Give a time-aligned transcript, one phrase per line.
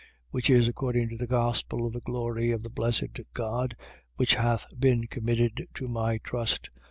[0.31, 3.75] Which is according to the gospel of the glory of the blessed God
[4.15, 6.71] which hath been committed to my trust.